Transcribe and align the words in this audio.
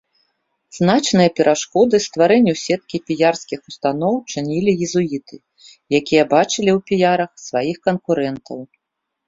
Значныя 0.77 1.29
перашкоды 1.39 1.95
стварэнню 2.05 2.55
сеткі 2.63 2.97
піярскіх 3.11 3.59
устаноў 3.73 4.13
чынілі 4.31 4.71
езуіты, 4.87 5.35
якія 6.01 6.23
бачылі 6.35 6.71
ў 6.79 6.79
піярах 6.91 7.31
сваіх 7.47 7.77
канкурэнтаў. 7.89 8.57